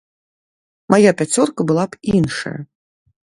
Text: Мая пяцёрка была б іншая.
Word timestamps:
Мая 0.93 1.11
пяцёрка 1.19 1.61
была 1.71 1.85
б 1.91 2.17
іншая. 2.21 2.57